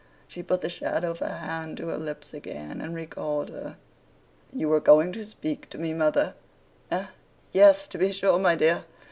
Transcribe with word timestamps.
She 0.27 0.41
put 0.41 0.61
the 0.61 0.67
shadow 0.69 1.11
of 1.11 1.21
a 1.21 1.29
hand 1.29 1.77
to 1.77 1.89
her 1.89 1.97
lips 1.99 2.33
again, 2.33 2.81
and 2.81 2.95
recalled 2.95 3.49
her. 3.49 3.77
'You 4.51 4.67
were 4.67 4.79
going 4.79 5.11
to 5.13 5.23
speak 5.23 5.69
to 5.69 5.77
me, 5.77 5.93
mother.' 5.93 6.33
'Eh? 6.89 7.05
Yes, 7.53 7.85
to 7.89 7.99
be 7.99 8.11
sure, 8.11 8.39
my 8.39 8.55
dear. 8.55 8.85